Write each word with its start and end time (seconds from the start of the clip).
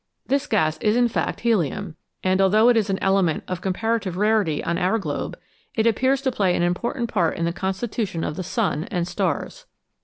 This 0.25 0.47
gas 0.47 0.79
is, 0.79 0.95
in 0.97 1.07
fact, 1.09 1.41
helium, 1.41 1.95
and 2.23 2.41
although 2.41 2.69
it 2.69 2.75
is 2.75 2.89
an 2.89 2.97
element 3.03 3.43
of 3.47 3.61
comparative 3.61 4.17
rarity 4.17 4.63
on 4.63 4.79
our 4.79 4.97
globe, 4.97 5.37
it 5.75 5.85
appears 5.85 6.23
to 6.23 6.31
play 6.31 6.55
an 6.55 6.63
important 6.63 7.07
part 7.07 7.37
in 7.37 7.45
the 7.45 7.53
constitution 7.53 8.23
of 8.23 8.35
the 8.35 8.41
sun 8.41 8.85
and 8.85 9.07
stars. 9.07 9.67